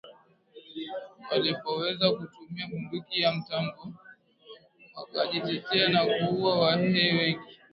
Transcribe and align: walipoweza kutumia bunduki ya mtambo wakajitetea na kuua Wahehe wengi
walipoweza 1.31 2.11
kutumia 2.11 2.67
bunduki 2.67 3.21
ya 3.21 3.33
mtambo 3.33 3.93
wakajitetea 4.95 5.89
na 5.89 6.05
kuua 6.05 6.59
Wahehe 6.59 7.17
wengi 7.17 7.57